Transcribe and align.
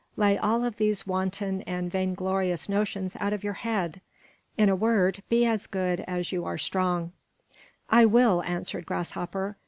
Lay 0.17 0.35
all 0.35 0.63
of 0.65 0.77
these 0.77 1.05
wanton 1.05 1.61
and 1.67 1.91
vainglorious 1.91 2.67
notions 2.67 3.15
out 3.19 3.33
of 3.33 3.43
your 3.43 3.53
head. 3.53 4.01
In 4.57 4.67
a 4.67 4.75
word, 4.75 5.21
be 5.29 5.45
as 5.45 5.67
good 5.67 5.99
as 6.07 6.31
you 6.31 6.43
are 6.43 6.57
strong." 6.57 7.11
"I 7.87 8.07
will," 8.07 8.41
answered 8.41 8.87
Grasshopper. 8.87 9.57